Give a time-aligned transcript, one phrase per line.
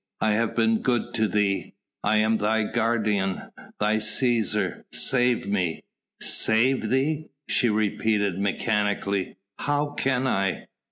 [0.19, 1.75] I have been good to thee....
[2.03, 4.81] I am thy guardian thy Cæsar...
[4.91, 5.83] save me...."
[6.19, 10.65] "Save thee?" she repeated mechanically, "how can I?"